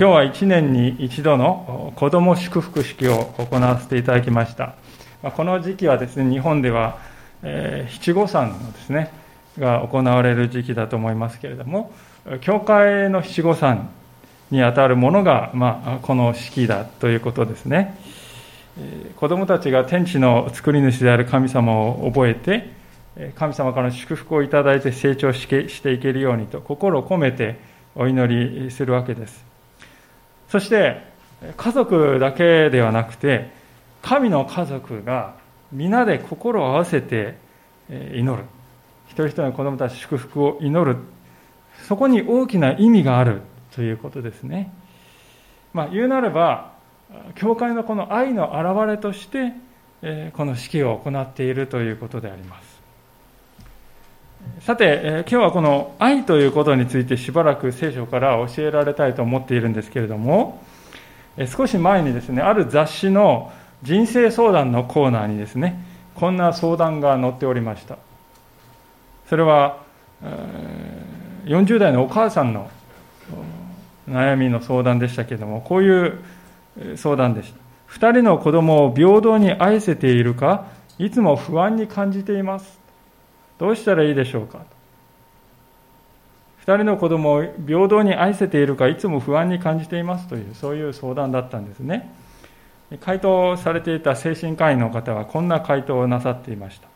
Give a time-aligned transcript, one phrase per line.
[0.00, 4.76] 今日は1年に一度の子ども祝福式を行わせていただきました。
[5.36, 6.96] この時期はですね、日本では、
[7.42, 9.12] えー、七五三のですね、
[9.58, 11.92] が行われる時期だと思いますけれども、
[12.40, 13.90] 教会の七五三
[14.50, 17.94] にあたるものが、まあ、この式だということですね。
[19.16, 22.70] 子供たちが天地の作り主である神様を覚えて、
[23.34, 25.46] 神様からの祝福をいただいて成長し
[25.82, 27.60] ていけるようにと心を込めて
[27.94, 29.49] お祈りするわけです。
[30.50, 31.02] そして
[31.56, 33.50] 家族だけではなくて
[34.02, 35.34] 神の家族が
[35.72, 37.36] 皆で心を合わせて
[37.88, 38.44] 祈る
[39.06, 40.98] 一人一人の子供たち祝福を祈る
[41.86, 43.42] そこに大きな意味がある
[43.74, 44.72] ということですね。
[45.72, 46.72] まあ、言うなれば
[47.36, 49.52] 教会のこの愛の表れとして
[50.32, 52.69] この式を行っているということであります。
[54.60, 60.62] さて、え今日はこの愛ということについてしばらく聖書から教えられたいと思っているんですけれども、
[61.38, 63.50] え少し前にですね、ある雑誌の
[63.82, 65.82] 人生相談のコーナーにですね、
[66.14, 67.96] こんな相談が載っておりました。
[69.30, 69.78] それは、
[71.46, 72.68] 40代のお母さんの
[74.10, 76.18] 悩みの相談でしたけれども、こういう
[76.96, 77.58] 相談でした。
[78.08, 80.66] 2人の子供を平等に愛せているか、
[80.98, 82.79] いつも不安に感じています。
[83.60, 84.64] どうしたらいいでしょうか
[86.64, 92.10] ？2人の子供を平等に愛せているかいつも不安に感じていますというそういう相談だったんですね。
[93.00, 96.88] 回答されていた精神科医の方はこんな回答をなさっていました。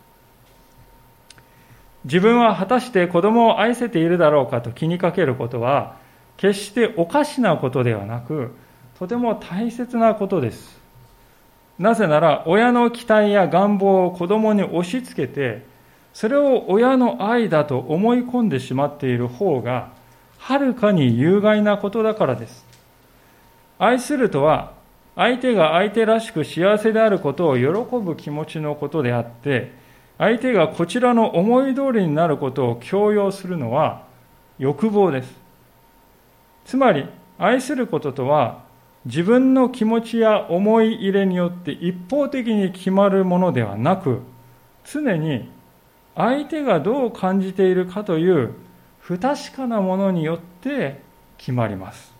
[2.06, 5.96] 自分は果たして子供を愛せているだろうかと気にかけることは
[6.38, 8.52] 決しておかしなことではなく
[8.98, 10.80] とても大切なことです。
[11.78, 15.73] なぜなら親の期待や願望を子供に押し付けて
[16.14, 19.90] それを親の愛だと思い込んでしまっている方が
[20.38, 22.64] はるかに有害なことだからです。
[23.78, 24.72] 愛するとは
[25.16, 27.66] 相手が相手らしく幸せであることを喜
[27.96, 29.72] ぶ気持ちのことであって
[30.16, 34.04] 相手がこちらの思い通りになることを強要するのは
[34.58, 35.34] 欲望です。
[36.64, 37.08] つまり
[37.38, 38.62] 愛することとは
[39.04, 44.20] 自分の気持ちや思い入れによって一方的に決まるものではなく
[44.84, 45.50] 常に
[46.16, 48.54] 相手がどう感じているかという
[49.00, 51.02] 不確かなものによって
[51.38, 52.14] 決まります。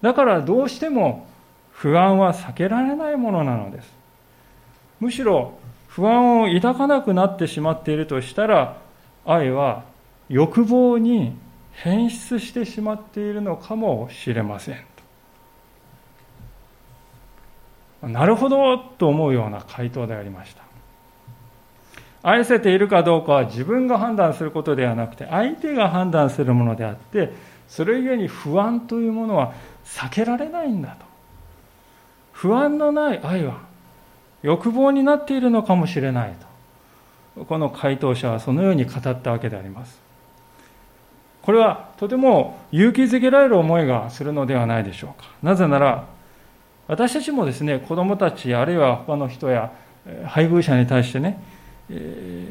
[0.00, 1.26] だからどうしても
[1.70, 3.92] 不安は避けられないものなのです。
[5.00, 5.58] むしろ
[5.88, 8.78] 不安を抱かなくなってしまっているとしたら
[9.26, 9.84] 愛は
[10.28, 11.36] 欲望に
[11.72, 14.76] 変質してしまっているのかもしれません。
[18.02, 20.71] なるほどと思うような回答でありました。
[22.22, 27.32] 愛せているかどうかは自分が判断することではなくて相手が判断するものであって
[27.68, 31.04] それゆえに不安というものは避けられないんだと。
[32.32, 33.60] 不安のない愛は
[34.42, 36.34] 欲望になっているのかもしれない
[37.36, 37.44] と。
[37.44, 40.00] この回答者はそのように語ったわけであります。
[41.40, 45.28] これはとても勇気づけられる思いがするのではないでしょうか。
[45.42, 46.04] なぜなら
[46.88, 49.72] 私たちもですね子供たちあるいは他の人や
[50.26, 51.42] 配偶者に対してね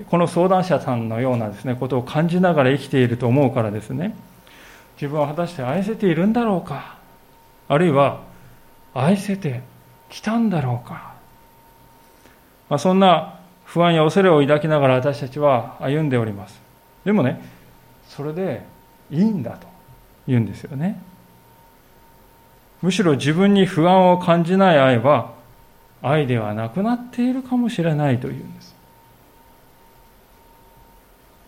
[0.10, 4.16] この相談者さんのようなですねことを感じながら生きていると思うからですね
[4.96, 6.98] 自分は果たして愛せているんだろうか
[7.68, 8.22] あるいは
[8.94, 9.62] 愛せて
[10.10, 11.16] きたんだろうか、
[12.70, 16.62] まあ、そんな不安や恐れを抱きながら私たちは歩んでおります。
[17.06, 17.42] でもね
[18.10, 18.64] それで
[19.10, 19.68] いいんだと
[20.28, 21.02] 言うんですよね。
[22.82, 25.34] むしろ自分に不安を感じない愛は
[26.02, 28.71] 愛ではなくなっているかもしれないというんです。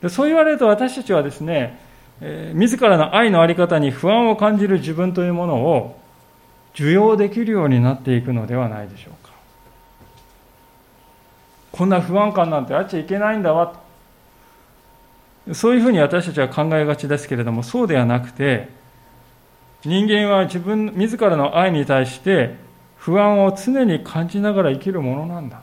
[0.04, 1.80] でそう言われると私たちはですね、
[2.20, 5.98] えー、自らの愛の在り方に不安を感じる自分というものを
[6.76, 9.32] 受容できるようになっていくのではないでしょうか。
[11.72, 13.74] こんな不安感なんてあっちゃいけないんだわ
[15.48, 15.54] と。
[15.54, 18.68] そういうふうに私たちは考えがちですけれども、そうではなくて、
[19.86, 22.56] 人間は自分、自らの愛に対して
[22.98, 25.62] 不安を常に感じながら生きるものなんだ。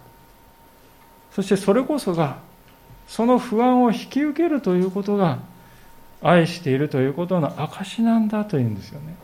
[1.30, 2.38] そしてそれこそが
[3.10, 5.40] その不安を引き受けるということが
[6.22, 9.16] 愛しているということの証なんだというんですよね。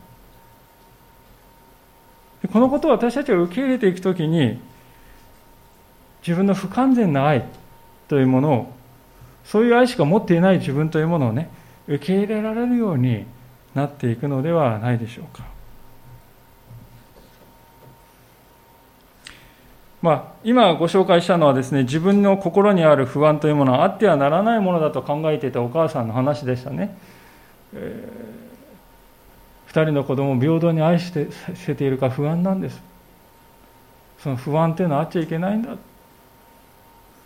[2.52, 4.60] このことを私たちが受け入れていくときに
[6.26, 7.44] 自分の不完全な愛
[8.08, 8.72] というものを
[9.44, 11.48] そういう愛しか持っていない自分というものをね
[11.86, 13.24] 受け入れられるように
[13.72, 15.55] なっていくのではないでしょうか。
[20.06, 26.96] まあ、今ご紹介したのはですね自分の心にある不安というものはあってはならないものだと考えていたお母さんの話でしたね、
[27.74, 31.26] えー、人の子供を平等に愛して
[31.56, 32.80] せているか不安なんです。
[34.20, 35.76] その不安というのはあっちゃいけないんだ、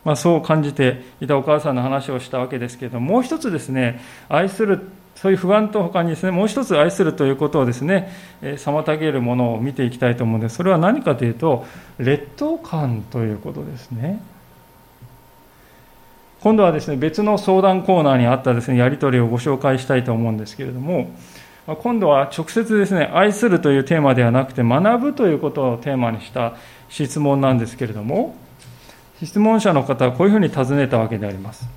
[0.05, 4.81] まあ、そう感じていたお母さんの話をしたわけですけれどももう一つですね愛する
[5.15, 8.11] そういう不安と他にですねもう一つ愛するということをですね、
[8.41, 10.55] え妨げるものを見ていきたいと思うんです。
[10.55, 11.67] それは何かというと
[11.99, 14.23] 劣等感ということですね。
[16.41, 21.11] 今度はですね別の相談コーナーにあったですねやり取りをご紹介したいと思うんですけれども
[21.67, 26.57] 今度は直接ですね愛するというテーマではなくて学ぶということをテーマにした
[26.89, 28.35] 質問なんですけれども
[29.25, 31.69] 質問者の方はこういうふうに尋ねたわけであります。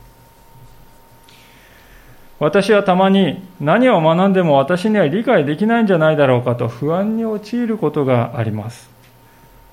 [2.40, 8.90] 私はたまに何を学んでも私には理解できないんじゃないだろうかと不安に陥ることがあります。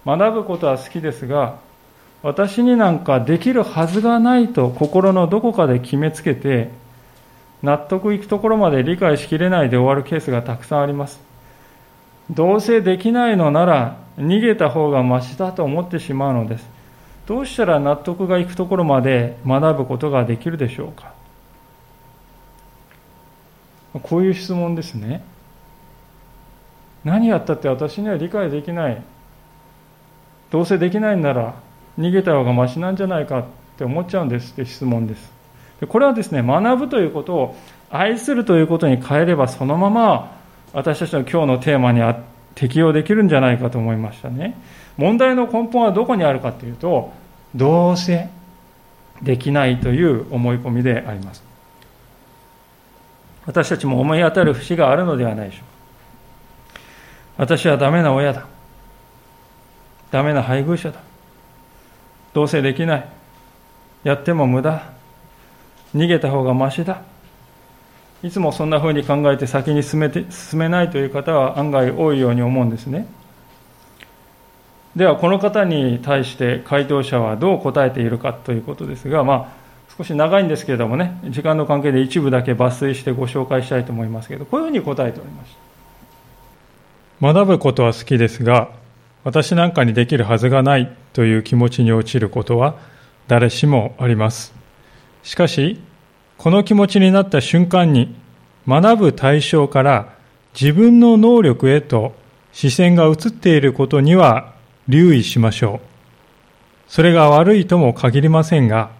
[0.06, 1.58] 学ぶことは好きですが
[2.22, 6.70] 私になんかできるはずがないと心のどこかで決めつけて
[7.62, 11.20] 納得いくところまで理解しきれないで終わるケースがたくさんあります。
[12.30, 16.79] どうせできないのなら逃げた方がましだと思ってしまうのです。
[17.30, 21.12] どうしたら納得がいくところまで学ぶことができるでしょうか？
[24.02, 25.22] こういう質問ですね。
[27.04, 29.00] 何やったって私には理解できない。
[30.50, 31.54] どうせできないんなら
[32.00, 33.44] 逃げた方がましなんじゃないかっ
[33.78, 35.30] て思っちゃうんですって質問です。
[35.80, 37.56] でこれはですね学ぶということを
[37.90, 40.36] 愛するということに変えればそのまま
[40.72, 42.02] 私たちの今日のテーマに
[42.56, 44.60] 適用できるんじゃないかと思いましたね。
[44.96, 47.19] 問題の根本はどこにあるかというと
[47.54, 48.28] どうせ
[49.22, 51.42] できないという思い込みであります。
[53.46, 57.46] 私たちも思い当たる節があるのではないでしょう。
[57.46, 58.46] か私はダメな親だ。
[60.10, 61.00] ダメな配偶者だ。
[62.32, 63.08] どうせできない。
[64.04, 64.92] やっても無駄。
[65.94, 67.02] 逃げた方がましだ。
[68.22, 73.06] いつもそんなふうに考えて先に進めて進めないという方は案外多いように思うんですね。
[74.96, 79.54] ではこの方に対して回答者はどう答えているかということですが、ま
[79.88, 85.56] あ、少し長いんですけれどもね時間の関係で一部だけ抜粋してご紹介したいと思いますけどこういうふうに答えておりまし
[87.20, 88.70] た学ぶことは好きですが
[89.22, 92.76] 私なんかにできるはずがないという気持ちに陥ることは
[93.28, 94.54] 誰しもあります。
[95.22, 95.80] しかし、
[96.38, 98.14] この気持ちになった瞬間に
[98.66, 100.14] 学ぶ対象から
[100.58, 102.14] 自分の能力へと
[102.52, 104.54] 視線が移っていることには
[104.90, 105.86] 留意しましょう。
[106.88, 108.90] それが悪いとも限りませんが、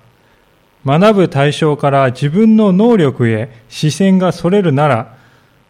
[0.87, 5.17] 学ぶ対象から自分の能力へ視線がそれるなら、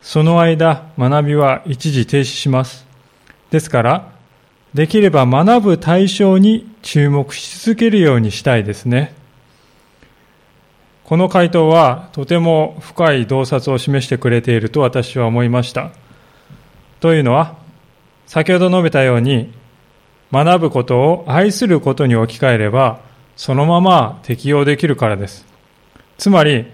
[0.01, 2.87] その間学びは一時停止します。
[3.51, 4.13] ですから、
[4.75, 9.15] できれば学ぶ対象に注目し続けるようにしたいですね。
[11.05, 15.91] この回答はとても深い洞察を示してくれていると私は思いました。
[17.01, 17.57] というのは、
[18.27, 19.53] 先ほど述べたように、
[20.33, 23.01] 学ぶことを愛することに置き換えれば、
[23.37, 25.47] そのまま適用できるからです。
[26.19, 26.67] つまり、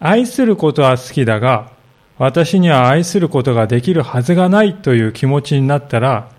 [0.00, 1.70] 愛することは好きだが、
[2.18, 6.30] 私には愛することができるはずがないという気持ちになったら、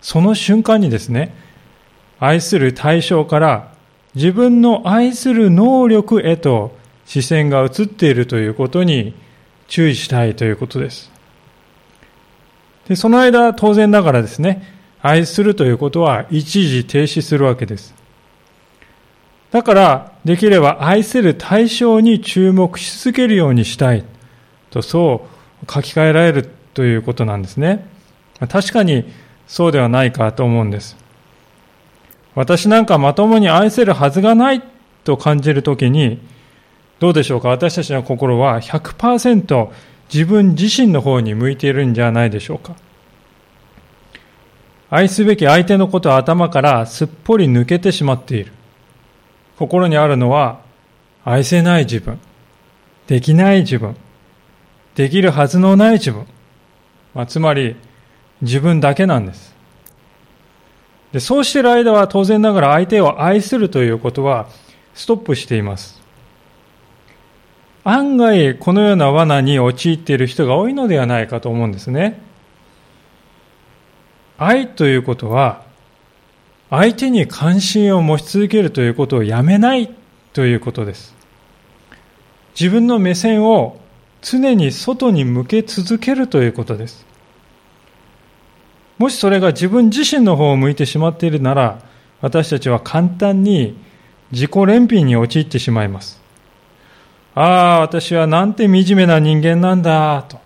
[0.00, 1.34] その瞬間にですね、
[2.18, 3.72] 愛する対象から
[4.14, 9.14] 自分の愛する能力へと視線が移っているということに
[9.68, 11.10] 注意したいということです。
[12.88, 17.94] でその間、当然ながらですね、愛するということは一時停止するわけです。
[19.50, 24.04] だから、できれば愛せる対象に注目し続けるようにしたい
[24.70, 25.26] と、そ
[25.62, 27.86] う書き換えられるということなんですね。
[28.48, 29.04] 確かに
[29.48, 30.96] そうではないかと思うんです。
[32.34, 34.62] 私なんかまともに愛せるはずがない
[35.02, 36.20] と感じるときに、
[37.00, 37.48] どうでしょうか？
[37.48, 39.68] 私たちの心は100%
[40.12, 42.76] 自分自身の方に向いているんじゃないでしょうか？
[44.90, 48.52] 愛すべき相手のことは頭からすっぽり抜けてしまっている。
[49.56, 50.60] 心にあるのは
[51.24, 52.18] 愛せない自分、
[53.06, 53.94] できない自分、
[54.96, 56.26] できるはずのない自分、
[57.14, 57.76] まあ、つまり
[58.42, 59.54] 自分だけなんです。
[61.12, 64.48] でそうしている間は当然ながら相手を愛するということは
[64.94, 66.00] ストップしています。
[67.84, 72.20] 案外このような罠に陥っている人が多いのではないかと思うんですね。
[74.42, 75.62] 愛ということは
[76.70, 79.94] 相手に関心を持ち続けるということをやめない
[80.32, 81.14] ということです。
[82.58, 83.78] 自分の目線を
[84.22, 87.04] 常に外に向け続けるということです。
[88.96, 91.82] もしそれが自分自身の方を向いてしまっているなら、
[92.22, 93.76] 私たちは簡単に
[94.30, 96.18] 自己憐憫に陥ってしまいます。
[97.34, 100.38] ああ、私はなんて惨めな人間なんだ、と。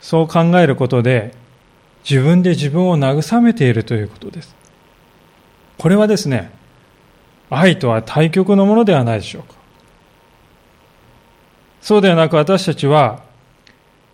[0.00, 1.34] そう考えることで
[2.02, 4.54] 自分で自分を慰めているということです。
[5.78, 6.50] これはですね、
[7.50, 9.54] 愛とは対極のものではないでしょうか。
[11.80, 13.22] そうではなく私たちは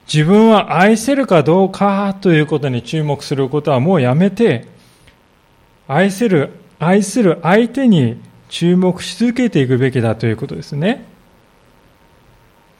[0.06, 4.66] 自分は愛せるかどうかということに注目することはもうやめて
[5.88, 11.04] 愛せる、愛する相手に注目し続けていくべきだということですね。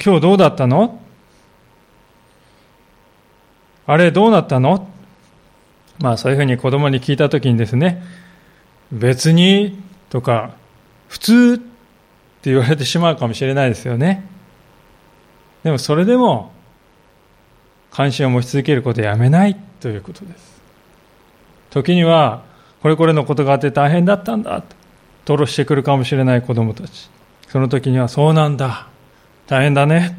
[0.05, 1.01] 今日どうだったの？
[3.87, 4.89] あれどうなったの？
[5.99, 8.03] まあそういうふうに子供に聞いたときにですね、
[8.93, 9.79] 別に
[10.11, 10.53] とか、
[11.09, 11.59] 普通っ
[12.43, 14.25] て言われてしまうかもしれないですよね。
[15.63, 16.53] でもそれでも、
[17.91, 20.63] 関心を持ち続けることをやめないということです。
[21.71, 22.43] 時には、
[22.83, 24.77] これこれのことがあって大変だったんだと、
[25.27, 27.11] 吐露してくるかもしれない子供たち。
[27.49, 28.89] その時には、そうなんだ。
[29.47, 30.19] 大変だね。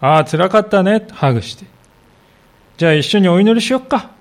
[0.00, 1.06] ああ、辛かったね。
[1.12, 1.66] ハグして。
[2.76, 4.13] じゃあ一緒にお祈りしよっか。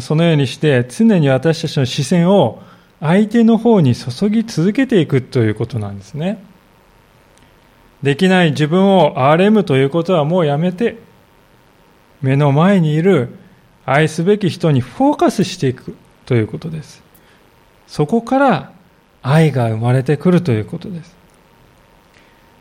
[0.00, 2.62] そのようにして常に私たちの視線を
[3.00, 6.42] 相手の方に注ぎ続けていくということなんですね。
[8.02, 10.98] できない自分を憐れむということはもうやめて、
[12.20, 13.36] 目の前にいる
[13.84, 15.96] 愛すべき人にフォーカスしていく
[16.26, 17.02] ということです。
[17.86, 18.72] そこから
[19.22, 21.14] 愛が生まれてくるということです。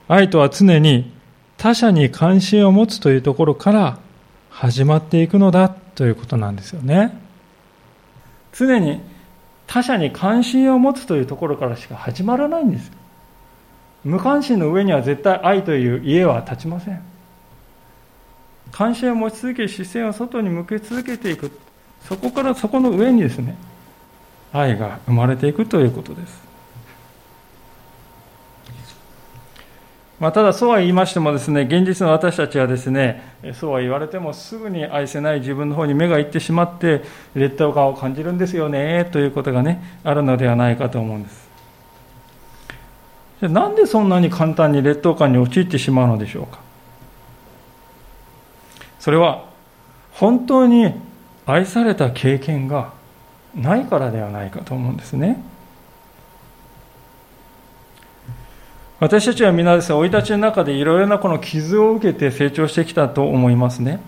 [0.08, 1.12] 愛とは常に
[1.58, 4.00] 他者に関心を持つというところから
[4.62, 7.20] 始まっていくのだということなんですよね。
[8.54, 9.02] 常に
[9.66, 12.92] 他者に関心を持つというところからしか始まらないんです。
[14.04, 17.02] 無関心の上には絶対愛という家は立ちません。
[18.72, 21.52] 関心を持ち続け、視線を外に向け続けていく。
[22.08, 23.56] そこからそこの上にですね、
[24.54, 26.51] 愛が生まれていくということです。
[30.22, 33.24] まあ、ただそうは言いましてもですね、現実の私たちはですね、
[33.56, 37.02] そうは言われてもすぐに愛せない自分の方に目がいってしまって、
[37.34, 41.50] 劣等感を感じるんですよね、ということがね、あるのではないかと思うんです。
[43.40, 46.60] じゃなんでそんなに簡単に劣等感に陥ってしまうのでしょうか。
[49.00, 49.46] それは、
[50.12, 50.94] 本当に
[51.48, 52.94] 愛された経験が
[53.56, 55.42] ないからではないかと思うんですね。
[59.02, 64.00] 私たちは皆ですね、生い立ちの中でいろいろなこの傷を受けて成長してきたと思いますね。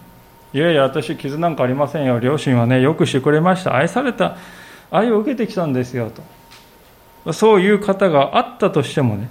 [0.54, 2.20] いやいや、私傷なんかありませんよ。
[2.20, 3.76] 両親はね、よくしてくれました。
[3.76, 4.38] 愛された、
[4.92, 6.12] 愛を受けてきたんですよ、
[7.26, 7.34] と。
[7.34, 9.30] そういう方があったとしてもね、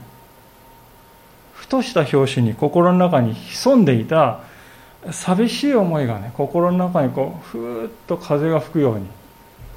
[1.54, 4.40] ふとした拍子に心の中に潜んでいた
[5.12, 9.06] 寂しい思いがね、心の中にこう、ふーっと風が吹くように、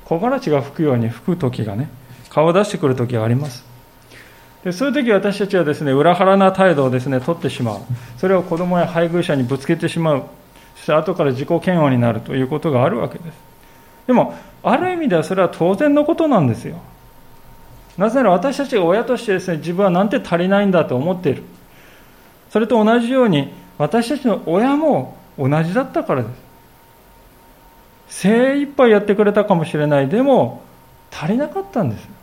[0.06, 1.92] 木枯らしが吹くように吹く時がね、
[2.32, 3.75] 顔を出してくる時があります。
[4.66, 7.82] でそういう時私たちはですね裏腹な態度をですね取ってしまう。
[8.18, 10.24] それを子供や配偶者にぶつけてしまう。
[10.76, 13.36] そして後から自己嫌悪になるということがあるわけです。
[14.08, 16.78] でもある意味ではそれは当然のことなんですよ。
[17.96, 21.44] なぜなら私たちが親としてですね自分はなんて足りないんだと思っている。
[22.50, 26.30] それと同じように私たちの親も同じだったからで
[28.10, 28.24] す。
[28.26, 30.10] 精一杯やってくれたかもしれない。
[30.10, 30.64] でも
[31.12, 32.15] 足りなかったんです。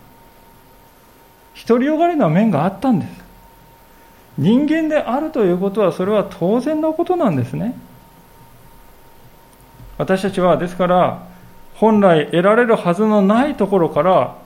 [1.66, 3.22] 独りよがりな面があったんです。
[4.38, 7.74] 人間であるということはそれは当然のことなんですね。
[9.98, 11.26] 私たちはですから
[11.74, 14.36] 本来得られるはずのないところから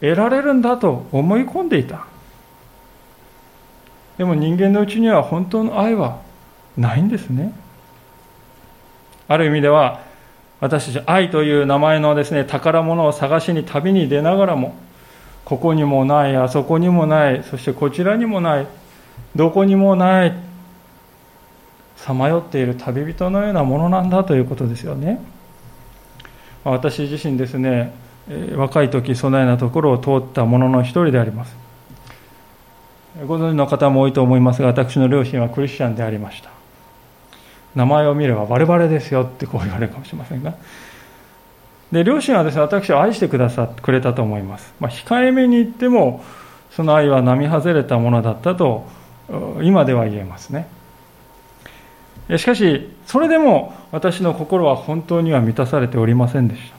[0.00, 2.06] 得られるんだと思い込んでいた。
[4.16, 6.20] でも人間のうちには本当の愛は
[6.76, 7.52] ないんですね。
[9.28, 10.00] ある意味では
[10.60, 14.74] 私たち愛という名前のですね宝物を探しに旅に出ながらも
[15.48, 18.66] ここにもない、あそこにもない、そしてこちらにもない、
[19.34, 20.34] どこにもない、
[21.96, 25.18] さまよっている旅人のようなものなんだということですよね。
[26.64, 27.94] 私自身ですね、
[28.56, 31.56] 若い時、そのようなところを通ったものの一人であります。
[33.26, 36.50] ご存知の方も多いと思いますが、私の両親はクリスチャンでありました。
[37.74, 40.52] 名前を見ればバレバレですよってこう言われるかもしれませんが、
[41.92, 46.22] で両親はですね私を愛してくださってくれたと思います、まあ、控えめに言っても
[46.70, 48.86] その愛は並外れたものだったと
[49.62, 50.68] 今では言えますね。
[52.36, 56.76] しかしそれでも私の心は本当には満たされておりませんでした。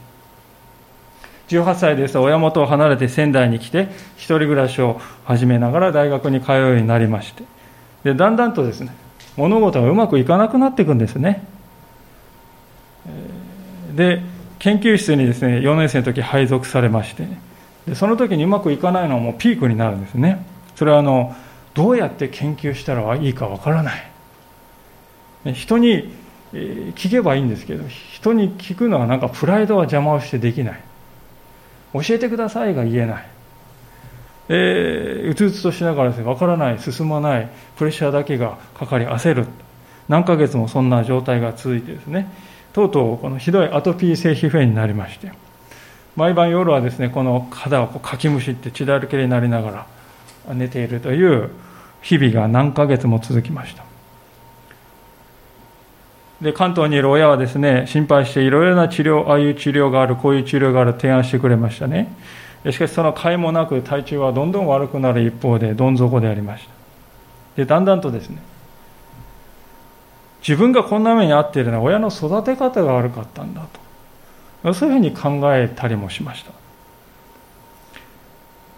[1.49, 2.17] 18歳です。
[2.17, 7.43] 親元を離れて仙台に来て一人暮らしを始めながら大学に通うようになりまして。
[8.03, 8.95] でだんだんとですね
[9.35, 11.45] 物事がうまくいかなくなっていくんですね。
[13.95, 14.21] で
[14.59, 17.27] 研究室にですね4年生の時配属されまして
[17.87, 20.45] でその時にうまくいかないのはもうピークになるんですね。
[20.75, 21.35] それはあの
[21.73, 25.53] どうやって研究したらいいかわからない。
[25.53, 26.13] 人に
[26.51, 30.79] 聞けばいいんですけど人に聞くのはなんかプライドは邪魔をしてできない。
[31.93, 33.25] 教えてくださいが言えない。
[34.49, 39.47] えー、うつうつとしながらですね分からない進まないプレッシャーだけがかかり焦る。
[40.07, 42.31] 何ヶ月もそんな状態が続いてですね
[42.73, 45.31] とうとうこのひどいアトピー性皮膚炎になりまして
[46.15, 49.85] 毎晩夜はですねこの肌をこうかきむしって血だらけになりなが
[50.47, 51.49] ら寝ているという
[52.01, 53.83] 日々が何ヶ月も続きました。
[56.41, 62.15] で関東にいる親はですね心配していろいろな治療ああいう治療があるこういう治療がある提案してくれましたね。
[62.71, 66.71] しかしその甲斐もなく体調はどんどん悪くなる一方でどん底でありました。
[67.57, 68.41] でだんだんとですね
[70.41, 73.67] 自分がこんな目に遭っているのは親の育て方が悪かったんだ
[74.63, 74.74] と。
[74.74, 76.51] そういうふうに考えたりもしました。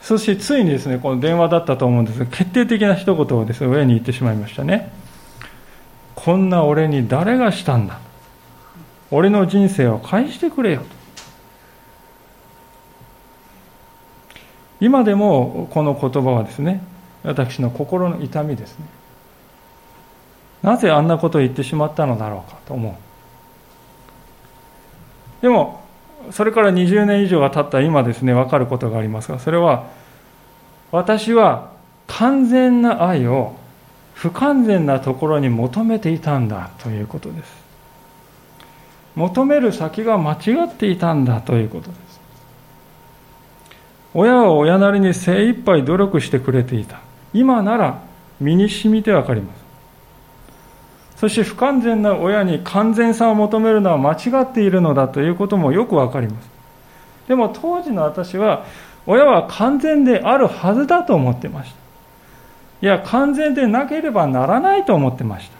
[0.01, 4.91] そしてついにですねこの電話だったと思うんですが決定的な一言をですね親に言ってしまいましたね。
[6.15, 7.99] こんな俺に誰がしたんだ。
[9.11, 10.85] 俺の人生を返してくれよと。
[14.79, 16.83] 今でもこの言葉はですね
[17.23, 18.85] 私の心の痛みですね。
[20.63, 22.93] なぜあんなことを言ってしまったのだろうかと思う。
[25.41, 25.81] でも
[26.29, 29.87] それから20年以上が経った今ですね分かることがありますがそれは
[30.91, 31.71] 私は
[32.07, 33.55] 完全な愛を
[34.13, 37.61] 不完全なところに求めていたんだということです。
[39.15, 42.21] 求める先が間違っていたんだということです。
[44.13, 46.99] 親は親なりに精一杯努力してくれていた。
[47.33, 48.01] 今なら
[48.39, 49.60] 身に染みてわかります。
[51.21, 56.49] そして不完全な親に完全さを求めるのは間違っているのだということもよくわかります。
[57.27, 58.65] でも当時の私は
[59.05, 61.75] 親は完全であるはずだと思ってました。
[62.81, 65.57] いや完全でなければならないと思ってました。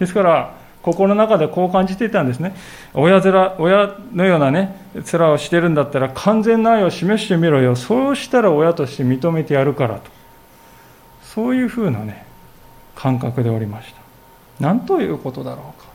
[0.00, 2.56] ですから心の中でこう感じていたんですね。
[2.92, 7.76] 親面親のようなね面をしてるんだったら完全な愛を示してみろよ。
[7.76, 10.10] そうしたら親として認めてやるからと。
[11.22, 12.26] そういうふうなね
[12.96, 14.01] 感覚でおりました。
[14.62, 15.88] 何ということだろうか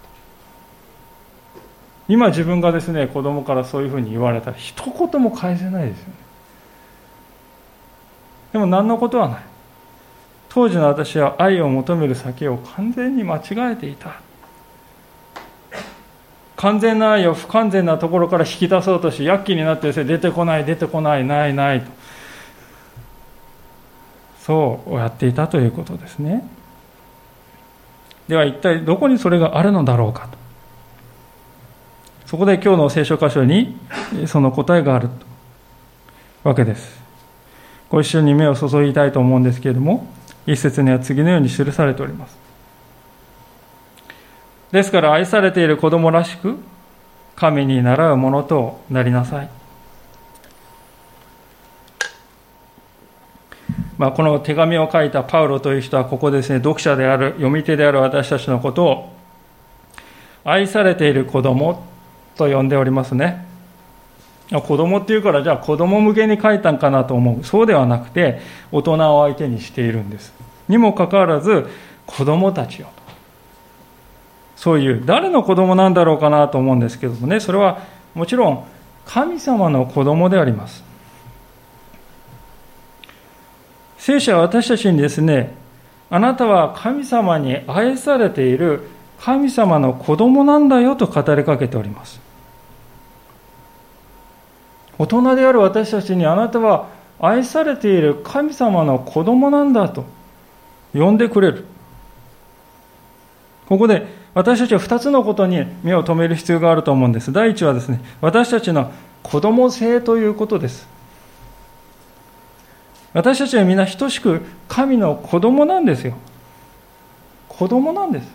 [2.09, 6.13] 今自分がですね子供からそういうふうに言われたら一言も返せないですよね。
[8.53, 9.43] でも何のことはない。
[10.49, 14.21] 当時の私は愛を求める先を完全に間違えていた。
[16.57, 21.91] 完全な愛を不完全なところから引き出そうとし躍起になってですね出てこない出てこないないないと
[24.41, 26.47] そうやっていたということですね。
[28.27, 30.37] では一体どこにそれがあるのだろうかと。
[32.25, 33.77] そこで今日の聖書箇所に
[34.25, 35.09] その答えがある
[36.43, 37.01] わけです。
[37.89, 40.05] ご一緒に目を注ぎたいと思うんですけれども
[40.45, 42.37] 一節には次のように記されております。
[44.71, 46.57] ですから愛されている子供らしく
[47.37, 49.49] 神に習うものとなりなさい。
[53.97, 59.13] まあ、この手紙を書いたパウロという人はここですね読者である読み手である私たちのことを
[60.43, 61.83] 愛されている子供
[62.35, 63.45] と呼んでおりますね。
[64.49, 67.43] 子供っていうからじゃあ子供向けに書いたんかなと思う。
[67.43, 68.39] そうではなくて
[68.71, 70.33] 大人を相手にしているんです。
[70.69, 71.67] にもかかわらず
[72.05, 72.87] 子供たちよ。
[74.55, 77.39] そういう誰の子供なんだろうかなと思うんですけどもね。
[77.39, 77.79] それは
[78.15, 78.63] もちろん
[79.05, 80.86] 神様の子供であります。
[84.07, 85.53] 聖書は私たちにですね、
[86.09, 88.83] あなたは神様に愛されている
[89.19, 92.21] 神様の子供なんだよと語りかけております。
[94.97, 96.87] 大人である私たちにあなたは
[97.19, 100.05] 愛されている神様の子供なんだと
[100.93, 101.65] 呼んでくれる。
[103.67, 107.33] ここで私たちは2つのことに目を留める必要があると思うんです。
[107.33, 108.89] 第一はですね、私たちの
[109.21, 110.96] 子供性ということです。
[113.17, 116.13] 私たちは皆等しく神の子供なんですよ。
[117.47, 118.27] 子供なんです。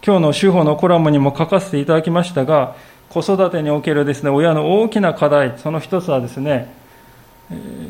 [0.00, 2.76] 今日の主法のコラムにも書かせていただきましたが、
[3.08, 6.72] 子育てにおけるですね、親の大きな課題、その一つはですね、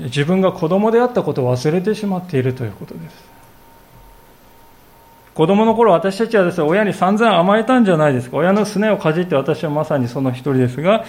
[0.05, 3.37] 自分が子供であったことを忘れてしまっているということです。
[5.35, 8.38] 子供の頃私たちはですね、親に散々甘えたんじゃないですか。
[8.38, 11.05] 親のすねをかじって私はまさにその一人ですが、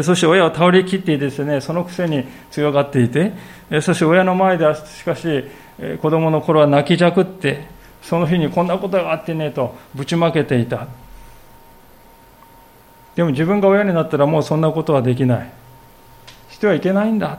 [0.00, 3.32] そして親を倒れ切ってですね、そのくせに強がっていて、
[3.82, 5.44] そして親の前ではしかし、
[6.00, 7.66] 子供の頃は泣きじゃくって、
[8.02, 10.86] その日にこんなことがあってねとぶちまけていた。
[13.14, 15.50] でも自分が親になったらもうそんなことはできない。
[16.50, 17.38] してはいけないんだ。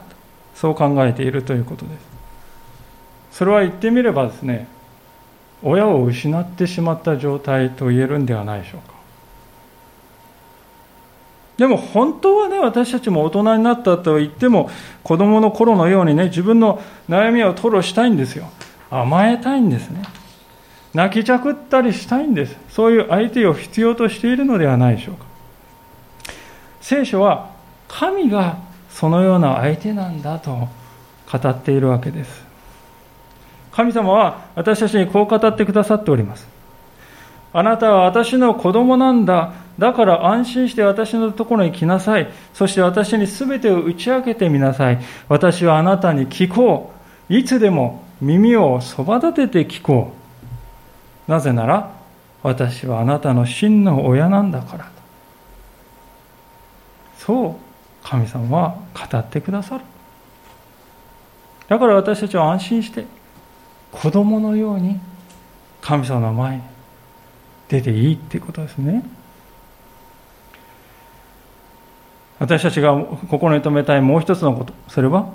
[0.53, 2.13] そう考えているということです。
[3.31, 4.67] それは言ってみればですね、
[5.63, 8.93] 親を失ってしまった状態と言えるんではないでしょうか
[11.57, 14.69] でも本当はね私たちも大人になったと言っても
[15.03, 18.49] 子供の頃のようにね自分の悩みを吐露したいんですよ。
[18.89, 20.03] 甘えたいんですね。
[20.93, 22.55] 泣きちゃくったりしたいんです。
[22.69, 25.25] そういう相手を必要としているのではないでしょうか。
[26.81, 27.51] 聖書は
[27.87, 28.57] 神が
[28.89, 30.67] そのような相手なんだと
[31.31, 32.43] 語っているわけです。
[33.71, 36.52] 神様は私たちにこう語ってくださっております。
[37.53, 39.53] あなたは私の子供なんだ。
[39.77, 42.27] だから安心して私のところに来なさい。
[42.53, 44.99] そして私に全てを打ち明けてみなさい。
[45.29, 46.91] 私はあなたに聞こ
[47.29, 47.33] う。
[47.33, 50.13] いつでも耳をそば立てて聞こ
[51.27, 51.31] う。
[51.31, 51.91] なぜなら
[52.41, 54.91] 私はあなたの真の親なんだから。
[57.17, 57.55] そう
[58.03, 58.75] 神様は
[59.11, 59.83] 語ってくださる。
[61.67, 63.05] だから私たちは安心して
[63.91, 64.99] 子供のように
[65.81, 66.72] 神様の前に
[67.69, 69.03] 出ていいっていうことですね。
[72.39, 72.93] 私たちが
[73.29, 75.29] 心に留めたいもう一つのことそれは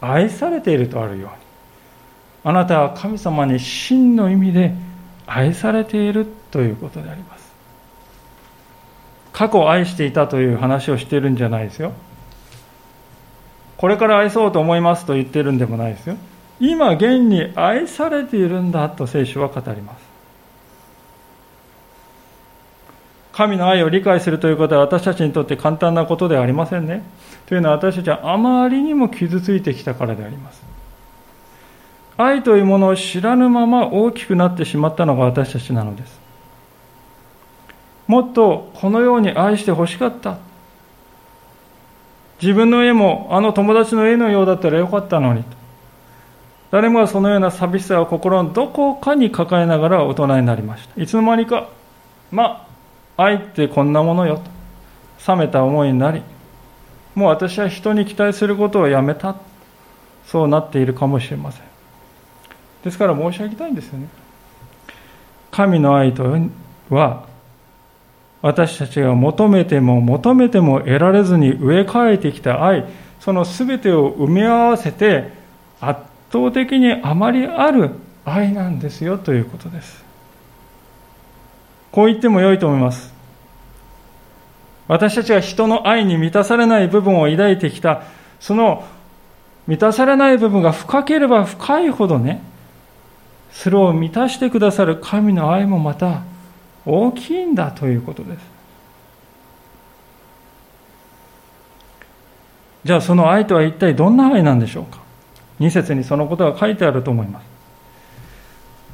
[0.00, 1.36] 愛されているとあるように。
[2.44, 4.74] あなたは神様に真の意味で
[5.26, 7.46] 愛されているということであります。
[9.32, 11.92] 過去愛していたという話をしているんじゃないですよ。
[13.76, 16.16] これから愛そうと思いますと言ってるんでもないですよ。
[16.60, 20.15] 今現に愛されているんだと聖書は語ります。
[23.36, 27.02] 神の愛を理解するということは私たちにとって簡単なことではありませんね。
[27.44, 30.64] というのは私たちはあまりにも傷ついてきたからであります。
[32.16, 36.18] 愛というものを知らぬまま大きくなってしまったのが私たちなのです。
[38.06, 40.38] もっとこのように愛してほしかった。
[42.40, 45.44] 自分の家もあの友達の家のようだったらよかったのに。
[46.70, 50.98] 誰もがそのような寂しさを心のどこかに抱えながら大人になりました。
[50.98, 51.68] いつの間にか
[52.32, 52.65] まあ
[53.16, 54.40] 愛ってこんなものよ。
[55.24, 56.22] と冷めた思いになり
[57.14, 59.36] もう私は人に期待することをやめた。
[60.26, 61.62] そうなっているかもしれません。
[62.84, 64.08] ですから申し上げたいんですよね。
[65.50, 66.24] 神の愛と
[66.90, 67.24] は
[68.42, 72.84] 私たちが求めても求めても得られずに植え替えてきた愛
[73.20, 75.32] その全てを埋め合わせて
[75.80, 76.00] 圧
[76.30, 77.90] 倒的にあまりある
[78.24, 80.05] 愛なんですよということです。
[81.96, 83.10] こう言っても良いと思います。
[84.86, 88.02] 私たちが人の愛に満たされない部分を抱いてきた
[88.38, 88.86] その
[89.66, 92.42] 満たされない部分が深ければ深いほどね
[93.50, 96.22] それを満たしてくださる神の愛もまた
[96.84, 98.40] 大きいんだということです。
[102.84, 105.00] じゃあその愛とは一体どんな愛なんでしょうか
[105.60, 107.46] ？2節にそのことが書いてあると思います。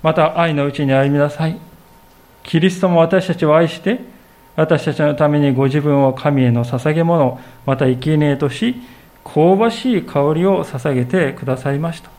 [0.05, 1.72] また愛のうちに歩みなさい。
[2.43, 4.01] キリストも私たちを愛して
[4.57, 8.77] 私たちのためにご自分を神への捧げ物また生贄とし
[9.25, 12.11] 香ばしい香りを捧げてくださいました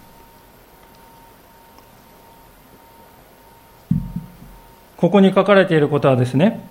[5.04, 6.66] ここに書かれていることはですね、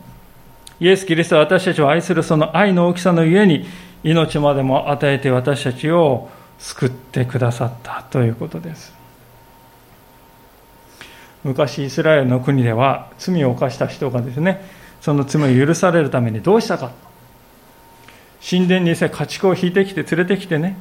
[0.80, 3.66] イエス・キリストは私たちを愛するその愛の大きさのゆえに、
[4.02, 9.01] 命までも与えて私たちを救ってくださったということです。
[11.44, 14.64] 昔イスラエルの国では罪を犯した人がですね、
[15.00, 16.92] その罪を許されるためにどうしたか。
[18.48, 20.76] 神殿に家畜を引いてきて連れてきてね、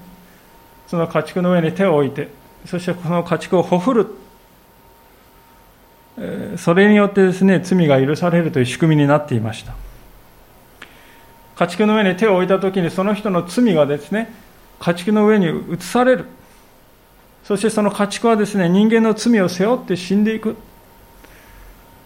[0.87, 2.29] その家畜の上に手を置いて、
[2.65, 4.07] そしてこの家畜をほふる。
[6.57, 9.73] それによってですね罪が許されるという仕組みになっていました。
[11.55, 14.33] 家畜の上に手を置いた時にその人の罪がですね
[14.79, 16.25] 家畜の上に移される。
[17.43, 20.55] そしてその家畜はですね人間の罪を背負って死んでいく。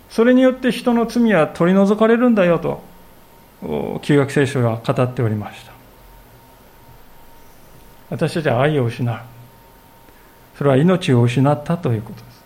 [0.09, 5.73] それによって人の罪は取り除かれるんだよと旧約聖書が語っておりました。
[8.09, 9.19] 私たちは愛を失う。
[10.57, 12.43] それは命を失ったということです。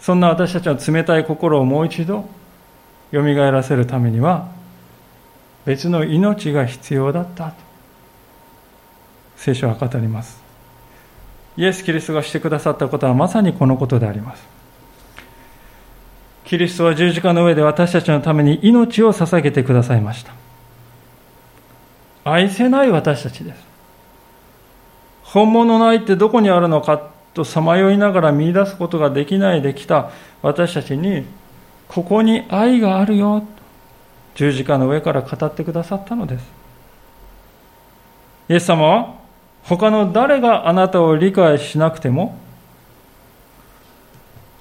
[0.00, 2.28] そんな私たちの冷たい心をもう一度
[3.10, 4.48] よみがえらせるためには
[5.64, 7.54] 別の命が必要だったと
[9.36, 10.49] 聖書は語ります。
[11.60, 14.42] イエス・キリストがしてくださったことはまさにこのことであります。
[16.46, 20.32] キリストは十字架の上で私たちのために命を捧げてくださいました。
[22.24, 23.62] 愛せない私たちです。
[25.22, 31.26] 本物の愛ってどこにあるのかとさまよいながら見出すことができないできた私たちに
[31.88, 33.40] ここに愛があるよ。
[33.40, 33.46] と
[34.34, 36.44] 十字架の上から語ってくださったのです。
[38.48, 39.19] イエス様は
[39.70, 42.36] 他の誰があなたを理解しなくても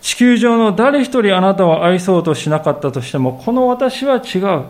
[0.01, 4.65] 地球上の誰一人あなたを愛そうとしなかったとしても、この私は違う。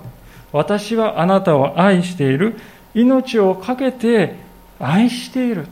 [0.51, 2.55] 私はあなたを愛している。
[2.95, 4.35] 命を懸けて
[4.79, 5.67] 愛している。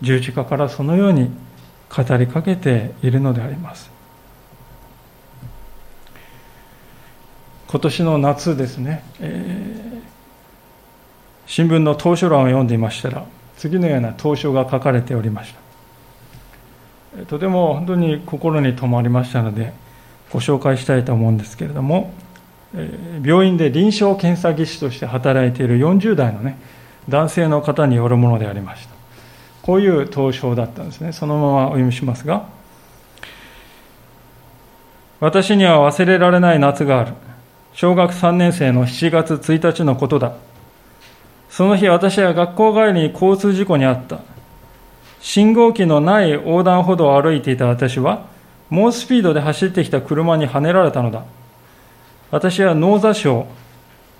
[0.00, 1.30] 十字架からそのように
[1.88, 3.90] 語りかけているのであります。
[7.66, 9.85] 今年の夏ですね、えー、
[11.46, 13.24] 新聞の当初欄を読んでいましたら、
[13.56, 17.26] 次のような当初が書かれておりました。
[17.26, 19.72] とても本当に心に留まりましたので、
[20.30, 22.12] ご紹介したいと思うんですけれども、
[23.24, 26.58] 病院で臨床検査技師として働いている40代のね、
[27.08, 28.94] 男性の方によるものでありました。
[29.62, 31.12] こういう投書だったんですね。
[31.12, 32.46] そのままお読みしますが、
[35.20, 37.12] 私には忘れられない夏がある。
[37.72, 40.34] 小学3年生の7月1日のことだ。
[41.48, 44.20] その日私は学校帰りに交通事故に遭った。
[45.20, 48.26] 信号機のない横断歩道を歩いていた私は、
[48.70, 51.24] 猛スピードで走ってきた車にはねられたのだ。
[52.30, 53.50] 私は脳挫傷、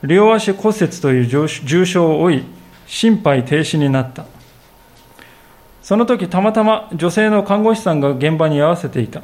[0.02, 1.46] 両足骨折という重
[1.84, 2.44] 傷を負い、
[2.86, 4.24] 心肺停止になった。
[5.82, 9.22] その時たまたま女性の看護師さんが現場に居合わせていた。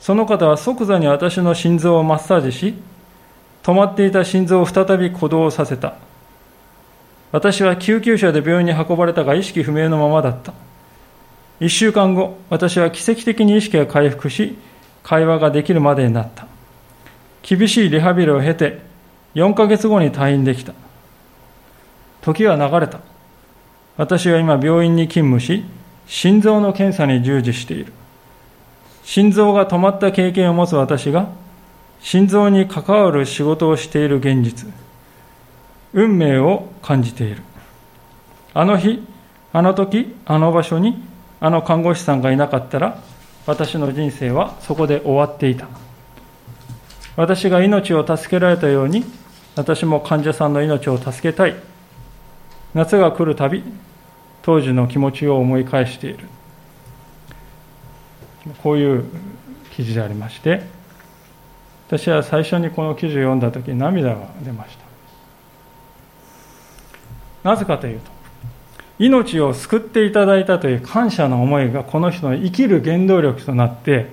[0.00, 2.74] その方は即座に私の心臓をマッサージし、
[3.62, 5.94] 止まっていた心臓を再び鼓動させた。
[7.34, 10.54] 私は救急車で病院に運ばれたが意識不明のままだった。
[11.58, 14.56] 一週間後、私は奇跡的に意識が回復し、
[15.02, 16.46] 会話ができるまでになった。
[17.42, 18.82] 厳しいリハビリを経て、
[19.34, 20.74] 4ヶ月後に退院できた。
[22.22, 23.00] 時は流れた。
[23.96, 25.64] 私は今病院に勤務し、
[26.06, 27.92] 心臓の検査に従事している。
[29.02, 31.30] 心臓が止まった経験を持つ私が、
[32.00, 34.72] 心臓に関わる仕事をしている現実、
[35.94, 37.42] 運命を感じている。
[38.52, 39.02] あの日、
[39.52, 41.02] あの時、あの場所に、
[41.40, 42.98] あの看護師さんがいなかったら、
[43.46, 45.66] 私の人生はそこで終わっていた。
[47.16, 49.04] 私が命を助けられたように、
[49.56, 51.54] 私も患者さんの命を助けたい。
[52.74, 53.62] 夏が来るたび、
[54.42, 56.28] 当時の気持ちを思い返している。
[58.62, 59.04] こういう
[59.70, 60.62] 記事でありまして、
[61.86, 64.83] 私は最初にこの記事を読んだ時涙が出ました
[67.44, 68.10] なぜかというと
[68.98, 74.08] 命を救っていただいたという感謝の思いがこの人の生きる原動力となって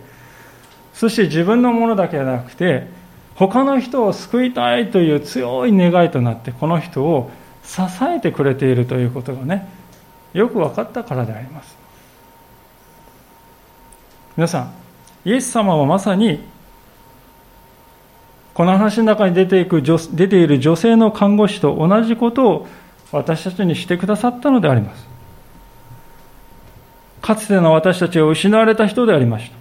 [0.93, 2.87] そして自分のものだけではなくて
[3.35, 7.31] 他の人を救いたいという強い願いとなってこの人を
[7.63, 9.67] 支えてくれているということがね
[10.33, 11.77] よく分かったからであります。
[14.37, 14.73] 皆さん
[15.25, 16.39] イエス様はまさに
[18.53, 22.67] この話の中に出ていく出ている女性の看護師と同じことを
[23.11, 25.07] 私たちにしてくださったのであります。
[27.21, 29.55] かつての私たちは失われた人でありました。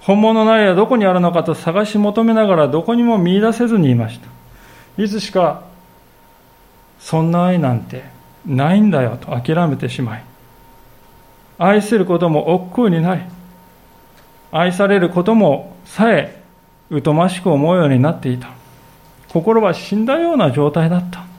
[0.00, 5.02] 本物の愛はどこにあるのかと探し求めながらどこにも見出せずにいました。
[5.02, 5.62] いつしか、
[6.98, 8.04] そんな愛なんて
[8.44, 10.24] ないんだよと諦めてしまい、
[11.58, 13.22] 愛することも億劫になり、
[14.52, 16.42] 愛されることもさえ
[17.04, 18.48] 疎ましく思うようになっていた。
[19.28, 21.29] 心は死んだような状態だった。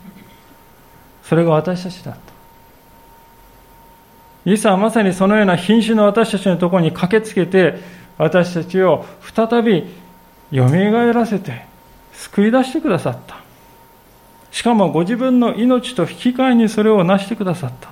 [1.32, 2.20] それが私たちだった。
[4.44, 7.76] イエスはまさにそのような瀕死の私たちのところに駆けつけて、
[8.18, 9.86] 私たちを再び
[10.54, 11.64] 蘇らせて、
[12.12, 13.38] 救い出してくださった。
[14.52, 17.92] しかもご自分の命と引き換えにそれを成してくださった。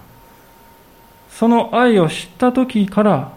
[1.32, 3.32] その愛を知った時から、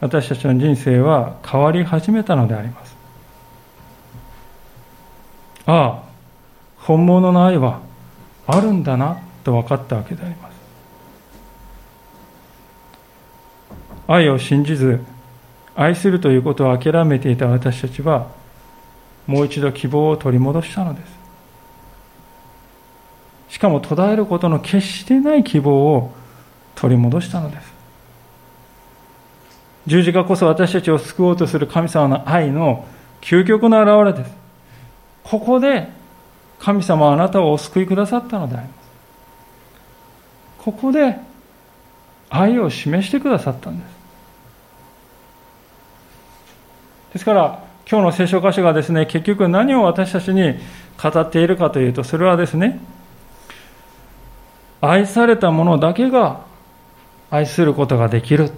[0.00, 2.96] 私たちの人生は変わり始めたのであります。
[5.66, 6.02] ああ
[6.78, 7.88] 本物の愛は
[8.52, 10.50] あるんだなと分かったわけであります。
[14.08, 15.00] 愛を信じず
[15.76, 18.28] 愛するということを諦めていた私たちは
[19.26, 21.20] もう一度希望を取り戻したのです。
[23.50, 26.12] しかも途絶えることの決してない希望を
[26.74, 27.72] 取り戻したのです。
[29.86, 32.86] 十字架こそ私たちを救おうとする神様の愛の
[33.20, 34.34] 究極の表れです。
[35.24, 35.88] ここで
[36.60, 38.80] 神様はあなたをお救いくださったのであります。
[40.58, 41.16] ここで
[42.28, 44.00] 愛を示してくださったんです。
[47.14, 50.54] ですから、今日の聖書箇所がですね、結局何を私たちに
[51.02, 52.78] 語っているかというと、それはですね、
[54.80, 56.42] 愛された者だけが
[57.30, 58.50] 愛することができる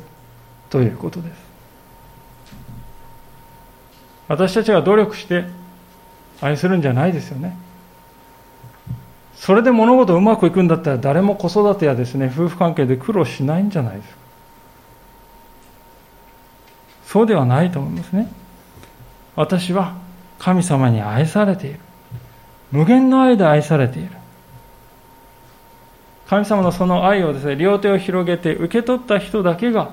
[0.70, 1.34] ということです。
[4.28, 5.44] 私たちが努力して
[6.40, 7.56] 愛するんじゃないですよね。
[9.42, 14.16] それで物事うまくいくんだったら誰も子育てやですね夫婦関係で苦労しないんじゃないですか。
[17.06, 18.30] そうではないと思いますね。
[19.34, 19.96] 私は
[20.38, 21.80] 神様に愛されている。
[22.70, 24.10] 無限の愛で愛されている。
[26.28, 29.90] 神様のその愛をですね両手を広げて受け取った人だけが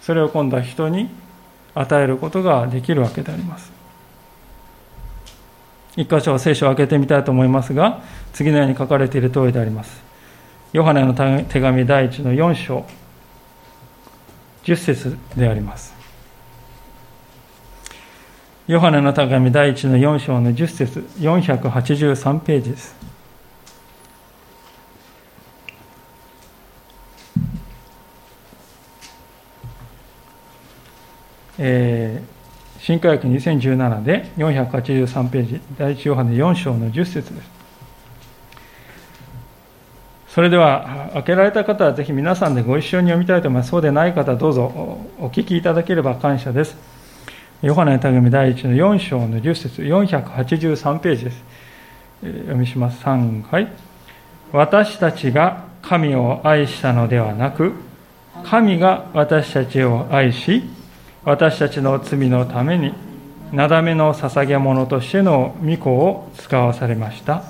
[0.00, 1.10] それを今度は人に
[1.76, 3.79] 与えることができるわけであります。
[5.96, 10.02] 一箇所聖書を開けてみたいと思いますが、次のように書かれている通りであります。
[10.72, 12.86] ヨハネの手紙第一の4章、
[14.64, 15.94] 10節であります。
[18.68, 22.94] ヨハネの手紙第一の4章の10節483ページです。
[31.58, 32.39] えー、
[32.80, 37.50] 新科学2017で483ページ、第一ヨハネ4章の10節です。
[40.28, 43.70] それでは、開けられた方はぜひ皆さんでご一緒に読みたいと思います。
[43.70, 44.62] そうでない方どうぞ
[45.18, 46.76] お聞きいただければ感謝です。
[47.60, 51.44] ヨハネの手紙第1の4章の10節483ページです。
[52.22, 53.04] 読みします。
[53.04, 53.68] 3、はい。
[54.52, 57.74] 私たちが神を愛したのではなく、
[58.44, 60.62] 神が私たちを愛し、
[61.24, 62.94] 私たちの罪のために、
[63.52, 67.42] なだめの捧げ物としての御子を使わされました。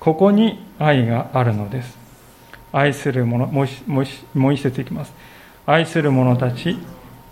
[0.00, 1.96] ここに愛があるのです。
[2.72, 3.66] 愛する者、もう
[4.54, 5.12] 一節いきます。
[5.64, 6.78] 愛する者たち、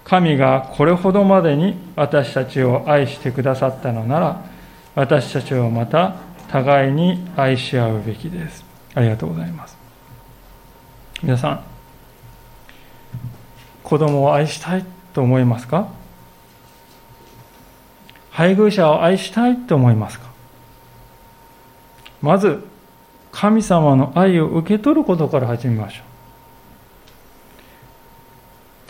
[0.04, 4.42] 神がこれほどまでに私たちを愛してくださったのなら、
[4.94, 6.16] 私たちをまた
[6.48, 8.64] 互いに愛し合うべきです。
[8.94, 9.76] ありがとうございます。
[11.22, 11.60] 皆さん、
[13.82, 15.88] 子供を愛したいと思いますか？
[18.30, 20.26] 配偶者を愛したいと思いますか？
[22.20, 22.64] まず、
[23.32, 26.04] 神様の愛を受け取ることから始めましょう。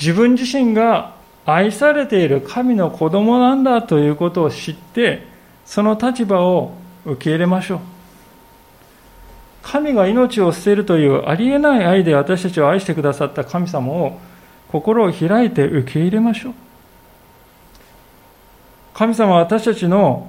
[0.01, 1.15] 自分自身が
[1.47, 5.27] 愛されている神の子供なんだということを知って、
[5.65, 6.73] その立場を
[7.05, 7.81] 受け入れましょう。
[9.63, 14.19] 神が命を捨てるというありえない愛で私たちを愛してくださった神様を
[14.75, 16.53] 心を開いて受け入れましょう。
[18.93, 20.29] 神様は私たちの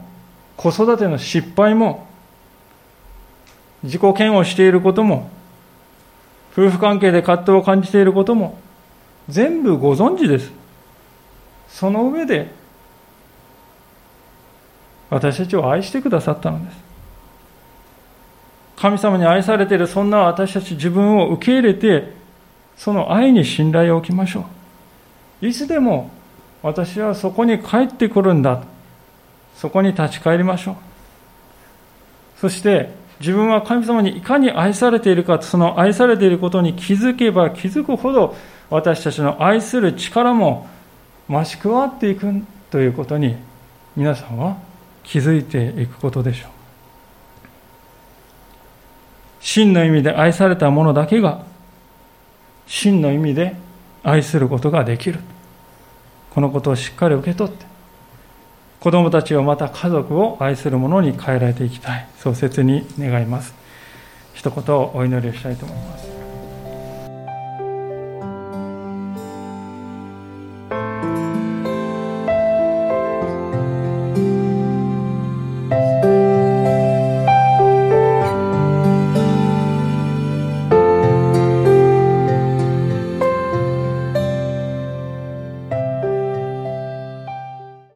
[0.55, 2.05] 子育ての失敗も、
[3.81, 5.31] 自己嫌悪していることも、
[6.53, 8.59] 夫婦関係で葛藤を感じていることも、
[9.29, 10.51] 全部ご存知です。
[11.67, 12.51] その上で、
[15.09, 16.77] 私たちを愛してくださったのです。
[18.77, 22.24] 神様に愛されているそんな私たち自分を受け入れて、
[22.77, 24.45] その愛に信頼を置きましょ
[25.41, 25.47] う。
[25.47, 26.11] いつでも
[26.61, 28.63] 私はそこに帰ってくるんだ。
[29.55, 30.75] そこに立ち返りましょう。
[32.39, 38.35] そして自分は神様にいかに愛されているか、その愛されていることに気づけば気づくほど
[38.69, 40.67] 私たちの愛する力も
[41.29, 43.37] 増し加わっていくということに
[43.95, 44.57] 皆さんは
[45.03, 46.49] 気づいていくことでしょう。
[49.39, 51.43] 真の意味で愛された者だけが
[52.67, 53.55] 真の意味で
[54.03, 55.19] 愛することができる。
[56.31, 57.65] このことをしっかり受け取って、
[58.79, 62.07] 子供たちをまた家族を愛する者に変えられていきたい。
[62.17, 63.53] そう切に願います。
[64.33, 66.14] 一言お祈りをしたいと思います。